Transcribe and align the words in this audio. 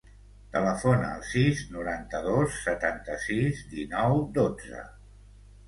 Telefona 0.53 1.09
al 1.17 1.21
sis, 1.31 1.61
noranta-dos, 1.75 2.57
setanta-sis, 2.69 3.63
dinou, 3.77 4.21
dotze. 4.41 4.85